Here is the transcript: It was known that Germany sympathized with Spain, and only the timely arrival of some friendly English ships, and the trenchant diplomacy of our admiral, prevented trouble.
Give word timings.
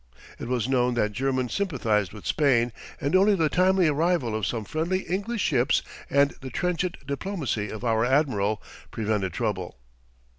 It 0.39 0.47
was 0.47 0.67
known 0.67 0.95
that 0.95 1.11
Germany 1.11 1.49
sympathized 1.49 2.11
with 2.11 2.25
Spain, 2.25 2.73
and 2.99 3.15
only 3.15 3.35
the 3.35 3.49
timely 3.49 3.87
arrival 3.87 4.33
of 4.33 4.47
some 4.47 4.65
friendly 4.65 5.01
English 5.01 5.41
ships, 5.43 5.83
and 6.09 6.31
the 6.41 6.49
trenchant 6.49 6.97
diplomacy 7.05 7.69
of 7.69 7.83
our 7.83 8.03
admiral, 8.03 8.63
prevented 8.89 9.31
trouble. 9.33 9.77